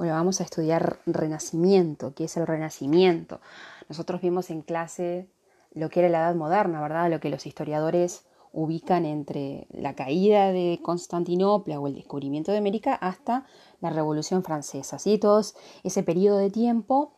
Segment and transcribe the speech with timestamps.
[0.00, 3.42] Bueno, vamos a estudiar renacimiento, qué es el renacimiento.
[3.86, 5.28] Nosotros vimos en clase
[5.74, 7.10] lo que era la Edad Moderna, ¿verdad?
[7.10, 12.94] Lo que los historiadores ubican entre la caída de Constantinopla o el descubrimiento de América
[12.94, 13.44] hasta
[13.82, 14.98] la Revolución Francesa.
[14.98, 15.18] ¿sí?
[15.18, 15.42] Todo
[15.84, 17.12] ese periodo de tiempo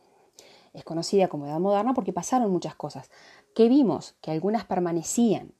[0.73, 3.09] es conocida como Edad Moderna porque pasaron muchas cosas.
[3.55, 4.17] ¿Qué vimos?
[4.19, 5.53] Que algunas permanecían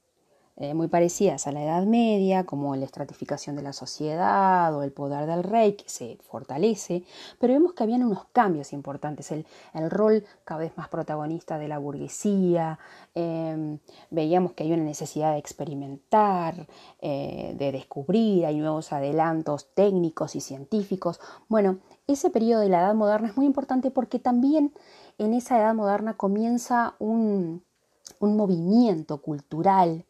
[0.55, 4.91] eh, muy parecidas a la Edad Media, como la estratificación de la sociedad o el
[4.91, 7.03] poder del rey, que se fortalece,
[7.39, 9.45] pero vemos que habían unos cambios importantes, el,
[9.89, 12.77] rol cada vez más protagonista de la burguesía,
[13.16, 13.79] em,
[14.12, 16.67] veíamos que hay una necesidad de experimentar,
[17.01, 21.20] eh, de descubrir, hay nuevos adelantos técnicos y científicos.
[21.49, 24.71] Bueno, ese periodo de la Edad Moderna es muy importante porque también
[25.17, 27.63] en esa Edad Moderna comienza un,
[28.20, 30.05] un movimiento cultural,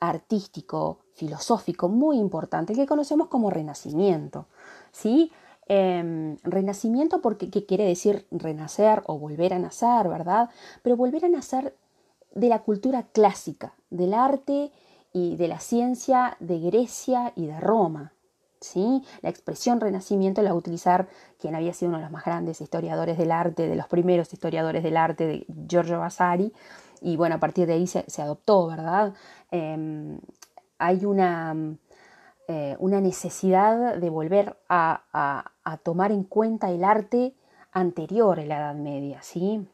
[0.00, 4.46] artístico, filosófico muy importante, que conocemos como renacimiento.
[4.92, 5.32] ¿sí?
[5.66, 10.48] Em, renacimiento porque ¿qué quiere decir renacer o volver a nacer, ¿verdad?
[10.82, 11.76] Pero volver a nacer
[12.34, 14.70] de la cultura clásica, del arte
[15.12, 18.12] y de la ciencia de Grecia y de Roma.
[18.60, 19.02] ¿sí?
[19.22, 22.60] La expresión renacimiento la va a utilizar quien había sido uno de los más grandes
[22.60, 26.52] historiadores del arte, de los primeros historiadores del arte, de Giorgio Vasari,
[27.00, 29.14] y bueno, a partir de ahí se, adoptó, ¿verdad?
[29.50, 30.20] Em,
[30.78, 31.76] hay una,
[32.46, 37.34] eh, una, necesidad de volver a, tomar en cuenta el arte
[37.72, 39.68] anterior a la Edad Media, ¿sí?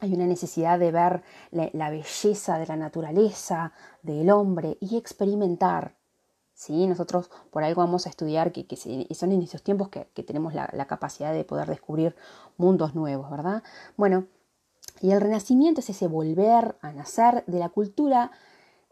[0.00, 5.96] Hay una necesidad de ver la, belleza de la naturaleza, del hombre y experimentar.
[6.54, 6.86] ¿sí?
[6.86, 10.86] Nosotros por algo vamos a estudiar que, son en esos tiempos que, tenemos la, la,
[10.86, 12.14] capacidad de poder descubrir
[12.56, 13.64] mundos nuevos, ¿verdad?
[13.96, 14.26] Bueno,
[15.00, 18.30] y el renacimiento es ese volver a nacer de la cultura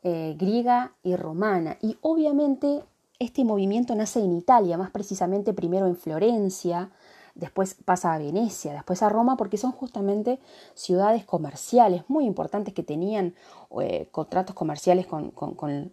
[0.03, 1.79] eh, griega y romana.
[1.81, 2.85] Y obviamente
[3.19, 6.91] este movimiento nace en Italia, más precisamente primero en Florencia,
[7.35, 10.41] después pasa a Venecia, después a Roma, porque son justamente
[10.75, 13.35] ciudades comerciales muy importantes que tenían
[13.81, 15.93] eh, contratos comerciales con, con,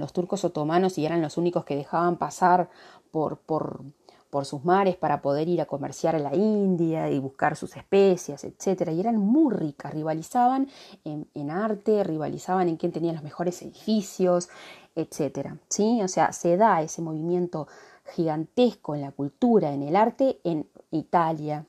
[0.00, 2.68] los turcos otomanos y eran los únicos que dejaban pasar
[3.10, 3.84] por, por
[4.30, 8.44] por sus mares para poder ir a comerciar a la India y buscar sus especias,
[8.44, 8.90] etc.
[8.92, 10.68] Y eran muy ricas, rivalizaban
[11.04, 14.48] en, arte, rivalizaban en quién tenía los mejores edificios,
[14.94, 15.54] etc.
[15.68, 16.02] ¿Sí?
[16.02, 17.68] O sea, se da ese movimiento
[18.14, 21.66] gigantesco en la cultura, en el arte, en Italia,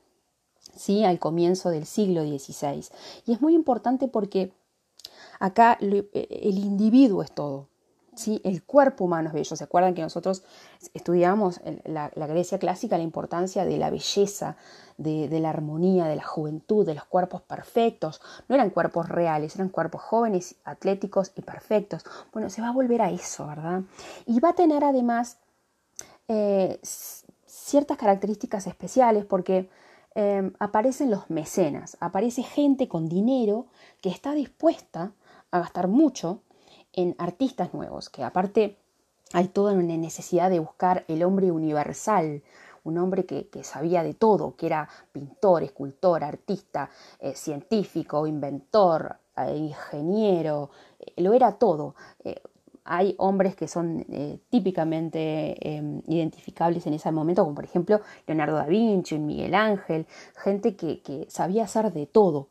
[0.74, 1.04] ¿sí?
[1.04, 2.84] al comienzo del siglo XVI.
[3.26, 4.52] Y es muy importante porque
[5.38, 7.69] acá el individuo es todo.
[8.26, 9.56] El cuerpo humano es bello.
[9.56, 10.42] ¿Se acuerdan que nosotros
[10.94, 14.56] estudiamos en la, Grecia clásica la importancia de la belleza,
[14.98, 18.20] de, la armonía, de la juventud, de los cuerpos perfectos?
[18.48, 22.04] No eran cuerpos reales, eran cuerpos jóvenes, atléticos y perfectos.
[22.32, 23.82] Bueno, se va a volver a eso, ¿verdad?
[24.26, 25.38] Y va a tener además
[26.28, 26.78] eh,
[27.46, 29.68] ciertas características especiales porque
[30.14, 33.66] eh, aparecen los mecenas, aparece gente con dinero
[34.00, 35.12] que está dispuesta
[35.50, 36.42] a gastar mucho
[36.92, 38.76] en artistas nuevos, que aparte
[39.32, 42.42] hay toda una necesidad de buscar el hombre universal,
[42.84, 46.90] un hombre que, sabía de todo, que era pintor, escultor, artista,
[47.20, 51.94] eh, científico, inventor, eh, ingeniero, eh, lo era todo.
[52.84, 54.04] hay hombres que son
[54.48, 60.06] típicamente em, identificables en ese momento, como por ejemplo Leonardo da Vinci, Miguel Ángel,
[60.42, 62.48] gente que, que sabía hacer de todo,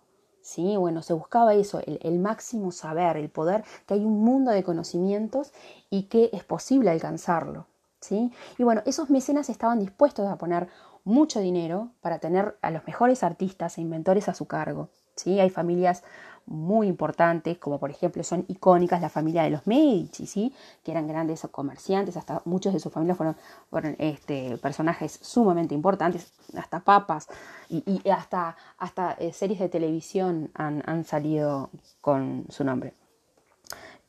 [0.50, 0.78] ¿sí?
[0.78, 5.54] Bueno, se buscaba eso, el, máximo saber, el poder, que hay un mundo de conocimientos
[5.92, 7.68] y que es posible alcanzarlo,
[8.02, 8.32] ¿sí?
[8.58, 10.68] Y bueno, esos mecenas estaban dispuestos a poner
[11.04, 15.40] mucho dinero para tener a los mejores artistas e inventores a su cargo, ¿sí?
[15.40, 16.04] Hay familias
[16.50, 20.54] muy importantes, como por ejemplo son icónicas la familia de los Medici, ¿sí?
[20.84, 23.38] que eran grandes comerciantes, hasta muchos de sus familias fueron,
[23.70, 27.28] fueron este, personajes sumamente importantes, hasta papas
[27.70, 31.70] y, hasta, hasta eh, series de televisión han, salido
[32.02, 32.94] con su nombre.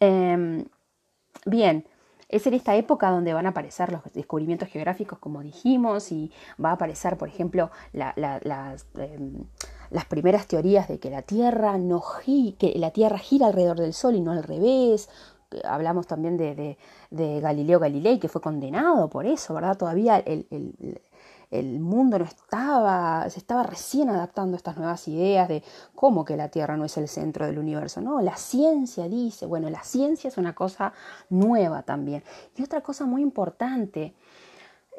[0.01, 0.65] Em,
[1.45, 1.85] bien,
[2.29, 6.71] es en esta época donde van a aparecer los descubrimientos geográficos, como dijimos, y va
[6.71, 8.87] a aparecer, por ejemplo, las...
[8.97, 9.45] Em,
[9.91, 12.03] las primeras teorías de que la Tierra no
[12.59, 15.09] que la Tierra gira alrededor del Sol y no al revés.
[15.65, 16.77] Hablamos también de,
[17.11, 19.77] Galileo Galilei, que fue condenado por eso, ¿verdad?
[19.77, 20.47] Todavía el,
[21.51, 25.65] el, mundo no estaba, se estaba recién adaptando a estas nuevas ideas de
[25.97, 28.01] cómo que la Tierra no es el centro del universo.
[28.01, 30.93] No, la ciencia dice, bueno, la ciencia es una cosa
[31.31, 32.23] nueva también.
[32.57, 34.15] Y otra cosa muy importante,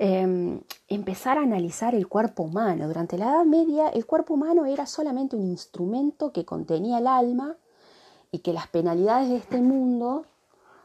[0.04, 2.88] Em, empezar a analizar el cuerpo humano.
[2.88, 7.56] Durante la Edad Media el cuerpo humano era solamente un instrumento que contenía el alma
[8.32, 10.26] y que las penalidades de este mundo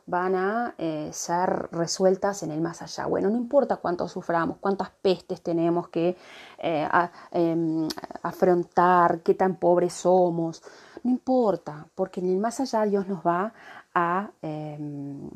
[0.05, 3.07] van a eh, ser resueltas en el más allá.
[3.07, 6.15] Bueno, no importa cuánto suframos, cuántas pestes tenemos que
[6.59, 6.87] eh,
[7.31, 7.89] em,
[8.23, 10.63] afrontar, qué tan pobres somos,
[11.03, 13.55] no importa, porque en el más allá Dios nos va
[13.95, 15.31] a, em,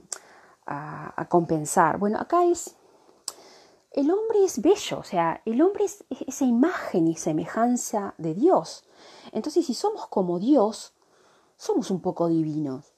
[0.66, 1.98] a, compensar.
[1.98, 2.76] Bueno, acá es,
[3.92, 8.84] el hombre es bello, o sea, el hombre es esa imagen y semejanza de Dios.
[9.32, 10.94] Entonces, si somos como Dios,
[11.56, 12.92] somos un poco divinos.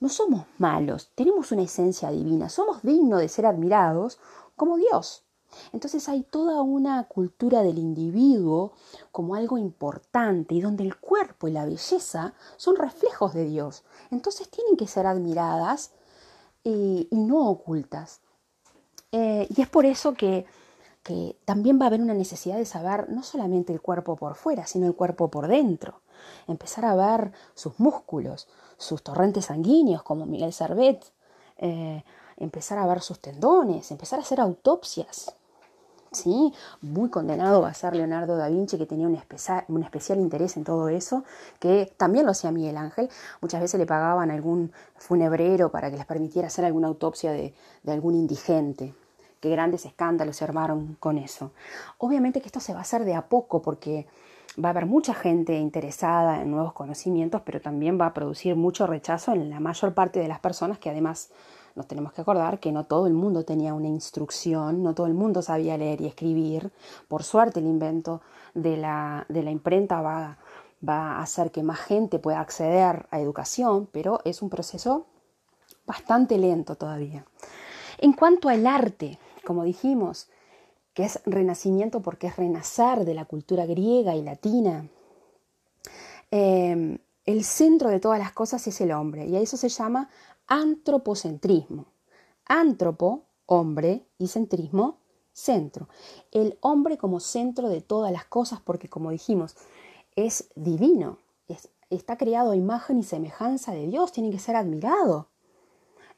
[0.00, 4.18] No somos malos, tenemos una esencia divina, somos dignos de ser admirados
[4.54, 5.24] como Dios.
[5.72, 8.72] Entonces hay toda una cultura del individuo
[9.10, 13.84] como algo importante y donde el cuerpo y la belleza son reflejos de Dios.
[14.10, 15.92] Entonces tienen que ser admiradas
[16.62, 18.20] y, no ocultas.
[19.12, 20.44] Eh, y es por eso que,
[21.02, 24.66] que también va a haber una necesidad de saber no solamente el cuerpo por fuera,
[24.66, 26.02] sino el cuerpo por dentro.
[26.46, 31.04] Empezar a ver sus músculos, sus torrentes sanguíneos, como Miguel Servet,
[31.56, 32.04] eh,
[32.36, 35.34] empezar a ver sus tendones, empezar a hacer autopsias.
[36.10, 36.52] ¿Sí?
[36.80, 39.14] Muy condenado va a ser Leonardo da Vinci, que tenía un,
[39.82, 41.24] especial interés en todo eso,
[41.58, 43.10] que también lo hacía Miguel Ángel.
[43.40, 47.92] Muchas veces le pagaban algún funebrero para que les permitiera hacer alguna autopsia de, de
[47.92, 48.94] algún indigente
[49.40, 51.52] qué grandes escándalos se armaron con eso.
[51.98, 54.06] Obviamente que esto se va a hacer de a poco porque
[54.62, 58.86] va a haber mucha gente interesada en nuevos conocimientos, pero también va a producir mucho
[58.86, 61.30] rechazo en la mayor parte de las personas que además
[61.74, 65.14] nos tenemos que acordar que no todo el mundo tenía una instrucción, no todo el
[65.14, 66.72] mundo sabía leer y escribir.
[67.08, 68.20] Por suerte el invento
[68.54, 70.38] de la, de la imprenta va,
[70.86, 75.06] va a hacer que más gente pueda acceder a educación, pero es un proceso
[75.86, 77.24] bastante lento todavía.
[77.98, 80.28] En cuanto al arte, como dijimos,
[80.94, 84.88] que es renacimiento porque es renacer de la cultura griega y latina.
[86.30, 90.10] Em, el centro de todas las cosas es el hombre y a eso se llama
[90.48, 91.86] antropocentrismo.
[92.46, 94.98] Antropo, hombre, y centrismo,
[95.32, 95.88] centro.
[96.32, 99.56] El hombre como centro de todas las cosas porque, como dijimos,
[100.16, 101.18] es divino,
[101.90, 105.28] está creado a imagen y semejanza de Dios, tiene que ser admirado.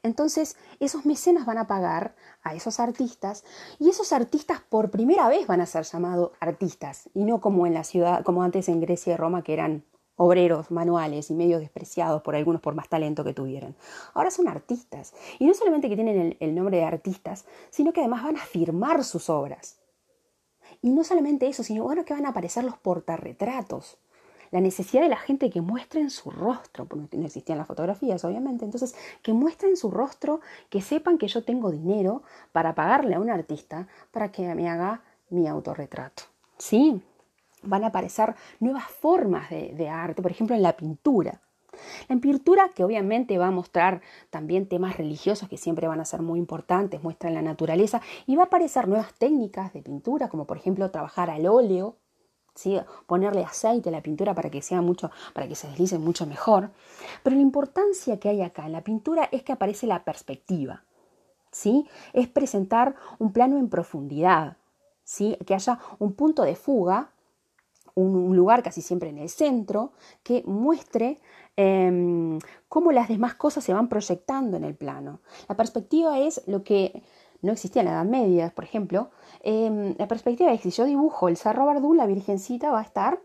[0.03, 3.43] Entonces, esos mecenas van a pagar a esos artistas
[3.77, 7.75] y esos artistas por primera vez van a ser llamados artistas y no como en
[7.75, 9.85] la ciudad, como antes en Grecia y Roma que eran
[10.15, 13.75] obreros manuales y medio despreciados por algunos por más talento que tuvieran.
[14.13, 18.01] Ahora son artistas y no solamente que tienen el, el nombre de artistas, sino que
[18.01, 19.79] además van a firmar sus obras.
[20.81, 23.97] Y no solamente eso, sino bueno que van a aparecer los portarretratos
[24.51, 28.65] la necesidad de la gente que muestren su rostro, porque no existían las fotografías, obviamente,
[28.65, 32.21] entonces que muestren su rostro, que sepan que yo tengo dinero
[32.51, 36.23] para pagarle a un artista para que me haga mi autorretrato.
[36.57, 37.01] ¿Sí?
[37.63, 41.41] Van a aparecer nuevas formas de, arte, por ejemplo, en la pintura.
[42.09, 46.21] La pintura que obviamente va a mostrar también temas religiosos que siempre van a ser
[46.21, 50.57] muy importantes, muestran la naturaleza y va a aparecer nuevas técnicas de pintura, como por
[50.57, 51.95] ejemplo trabajar al óleo,
[53.07, 56.71] ponerle aceite a la pintura para que sea mucho, para que se deslice mucho mejor.
[57.23, 60.83] Pero la importancia que hay acá en la pintura es que aparece la perspectiva.
[61.51, 61.87] ¿sí?
[62.13, 64.57] Es presentar un plano en profundidad,
[65.03, 65.37] ¿sí?
[65.45, 67.11] que haya un punto de fuga,
[67.95, 69.91] un, lugar casi siempre en el centro,
[70.23, 71.19] que muestre
[71.55, 75.19] em, cómo las demás cosas se van proyectando en el plano.
[75.47, 77.03] La perspectiva es lo que
[77.41, 79.09] no existía en la Edad Media, por ejemplo,
[79.41, 82.83] em, la perspectiva es que si yo dibujo el Cerro Bardú, la Virgencita va a
[82.83, 83.19] estar,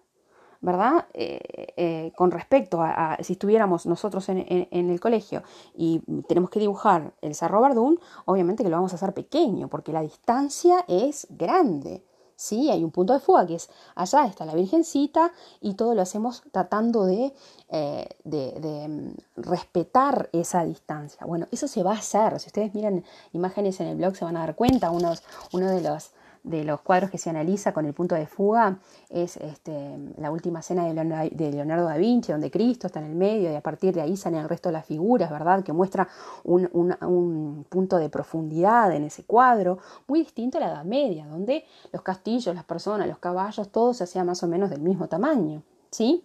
[0.61, 1.07] ¿verdad?
[1.13, 4.41] Eh, eh, con respecto a, si estuviéramos nosotros en,
[4.71, 5.43] el colegio
[5.75, 9.93] y tenemos que dibujar el Cerro Bardún, obviamente que lo vamos a hacer pequeño, porque
[9.93, 12.03] la distancia es grande.
[12.37, 12.71] ¿Sí?
[12.71, 16.43] Hay un punto de fuga que es allá está la Virgencita y todo lo hacemos
[16.53, 17.33] tratando de,
[17.71, 21.27] eh, de, mm, respetar esa distancia.
[21.27, 22.39] Bueno, eso se va a hacer.
[22.39, 24.91] Si ustedes miran imágenes en el blog se van a dar cuenta.
[24.91, 26.11] uno de los
[26.47, 28.79] de los cuadros que se analiza con el punto de fuga
[29.11, 33.51] es este, la última cena de Leonardo, da Vinci, donde Cristo está en el medio
[33.51, 35.65] y a partir de ahí salen el resto de las figuras, ¿verdad?
[35.65, 36.09] Que muestra
[36.45, 41.65] un, un punto de profundidad en ese cuadro, muy distinto a la Edad Media, donde
[41.93, 45.63] los castillos, las personas, los caballos, todo se hacía más o menos del mismo tamaño,
[45.91, 46.25] ¿sí?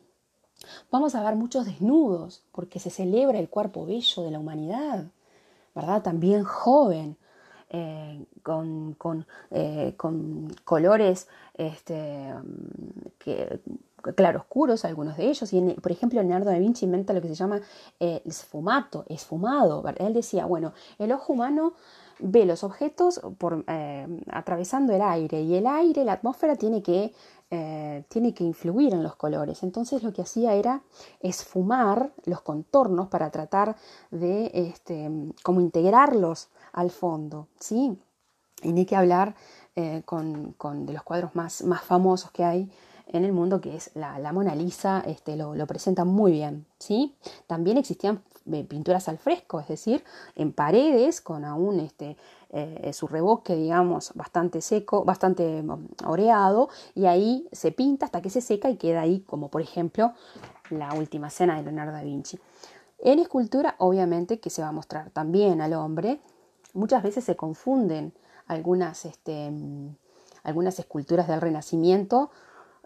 [0.92, 5.06] Vamos a ver muchos desnudos, porque se celebra el cuerpo bello de la humanidad,
[5.74, 6.04] ¿verdad?
[6.04, 7.18] También joven,
[7.74, 12.34] eh, con, con, eh, con, colores este,
[13.18, 13.62] que,
[14.14, 15.54] claroscuros, algunos de ellos.
[15.54, 17.62] Y por ejemplo, Leonardo da Vinci inventa lo que se llama
[18.02, 19.86] eh, el sfumato, esfumado.
[20.00, 21.74] Él decía, bueno, el ojo humano
[22.20, 23.64] ve los objetos por,
[24.30, 27.14] atravesando el aire y el aire, la atmósfera tiene que
[27.54, 29.62] eh, tiene que influir en los colores.
[29.62, 30.84] Entonces lo que hacía era
[31.20, 33.76] esfumar los contornos para tratar
[34.10, 35.12] de este,
[35.44, 38.00] como integrarlos al fondo, ¿sí?
[38.64, 39.36] Y ni que hablar
[39.76, 40.56] eh, con,
[40.86, 42.72] de los cuadros más, más famosos que hay
[43.08, 46.66] en el mundo, que es la, Mona Lisa, este, lo, lo, presenta muy bien.
[46.80, 47.16] ¿sí?
[47.48, 48.24] También existían
[48.68, 50.04] pinturas al fresco, es decir,
[50.36, 52.18] en paredes con aún este,
[52.52, 58.30] eh, su rebosque, digamos, bastante seco, bastante mm, oreado, y ahí se pinta hasta que
[58.30, 60.14] se seca y queda ahí, como por ejemplo
[60.70, 62.40] la última cena de Leonardo da Vinci.
[63.00, 66.22] En escultura, obviamente, que se va a mostrar también al hombre,
[66.74, 68.14] muchas veces se confunden
[68.48, 69.96] algunas, este, mm,
[70.44, 72.32] algunas esculturas del Renacimiento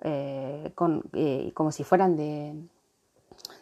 [0.02, 0.74] eh,
[1.14, 2.54] eh, como si fueran de,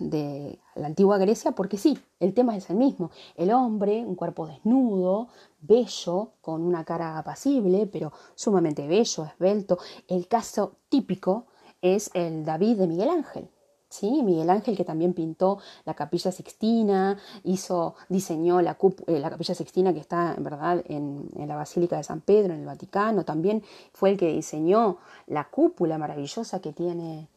[0.10, 3.12] de la antigua Grecia, porque sí, el tema es el mismo.
[3.36, 5.30] El hombre, un cuerpo desnudo,
[5.62, 9.78] bello, con una cara apacible, pero sumamente bello, esbelto.
[10.08, 11.46] El caso típico
[11.82, 13.50] es el David de Miguel Ángel.
[13.94, 14.24] ¿sí?
[14.24, 18.76] Miguel Ángel que también pintó la capilla sixtina, hizo, diseñó la,
[19.08, 22.62] eh, la capilla sixtina que está en verdad en, la Basílica de San Pedro, en
[22.62, 27.28] el Vaticano, también fue el que diseñó la cúpula maravillosa que tiene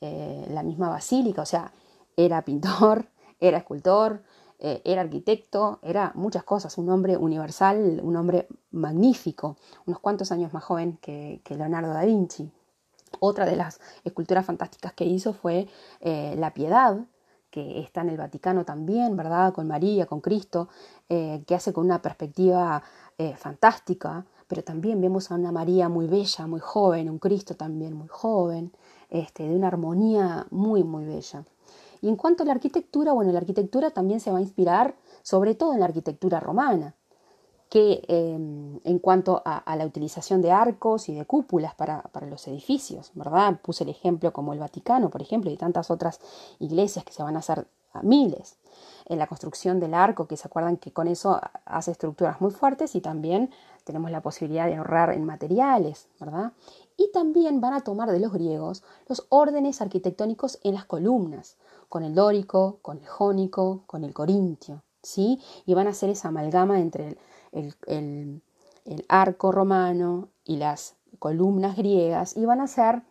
[0.00, 1.72] eh, la misma basílica, o sea,
[2.16, 3.06] era pintor,
[3.40, 4.22] era escultor,
[4.58, 9.56] eh, era arquitecto, era muchas cosas, un hombre universal, un hombre magnífico,
[9.86, 12.50] unos cuantos años más joven que Leonardo da Vinci.
[13.20, 15.68] Otra de las esculturas fantásticas que hizo fue
[16.00, 16.98] eh, La Piedad,
[17.50, 19.52] que está en el Vaticano también, ¿verdad?
[19.52, 20.68] Con María, con Cristo,
[21.08, 22.82] eh, que hace con una perspectiva
[23.36, 28.08] fantástica, pero también vemos a una María muy bella, muy joven, un Cristo también muy
[28.08, 28.72] joven,
[29.08, 31.44] este, de una armonía muy, muy bella.
[32.04, 35.54] Y en cuanto a la arquitectura, bueno, la arquitectura también se va a inspirar sobre
[35.54, 36.94] todo en la arquitectura romana
[37.70, 43.10] que em, en cuanto a, la utilización de arcos y de cúpulas para, los edificios,
[43.14, 43.58] ¿verdad?
[43.62, 46.20] Puse el ejemplo como el Vaticano, por ejemplo, y tantas otras
[46.58, 48.58] iglesias que se van a hacer a miles.
[49.06, 52.94] En la construcción del arco, que se acuerdan que con eso hace estructuras muy fuertes
[52.94, 53.50] y también
[53.84, 56.52] tenemos la posibilidad de ahorrar en materiales, ¿verdad?
[56.96, 61.56] Y también van a tomar de los griegos los órdenes arquitectónicos en las columnas,
[61.88, 65.40] con el dórico, con el jónico, con el corintio, ¿sí?
[65.66, 67.16] Y van a hacer esa amalgama entre
[67.52, 68.42] el, el,
[69.08, 73.02] arco romano y las columnas griegas iban a ser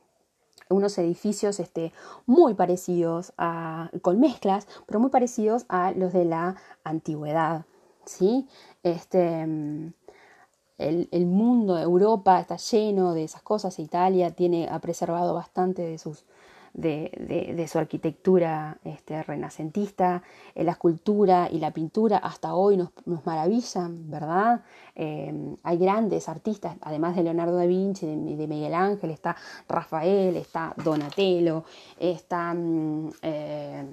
[0.69, 1.93] unos edificios este,
[2.25, 7.65] muy parecidos a, con mezclas, pero muy parecidos a los de la antigüedad.
[8.05, 8.47] ¿sí?
[8.83, 15.81] Este, el, el, mundo, Europa está lleno de esas cosas, Italia tiene, ha preservado bastante
[15.83, 16.25] de sus,
[16.73, 20.23] de, su arquitectura este, renacentista,
[20.55, 22.89] la escultura y la pintura hasta hoy nos,
[23.25, 24.63] maravillan, ¿verdad?
[24.95, 29.35] Eh, hay grandes artistas, además de Leonardo da Vinci, de, de Miguel Ángel, está
[29.67, 31.63] Rafael, está Donatello,
[31.99, 33.85] está, mm, eh,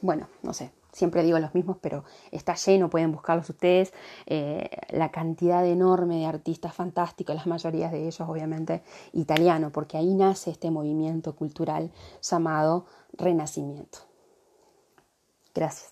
[0.00, 3.92] bueno, no sé, siempre digo los mismos, pero está lleno, pueden buscarlos ustedes,
[4.26, 8.82] eh, la cantidad enorme de artistas fantásticos, las mayorías de ellos obviamente
[9.12, 13.98] italiano, porque ahí nace este movimiento cultural llamado Renacimiento.
[15.54, 15.91] Gracias.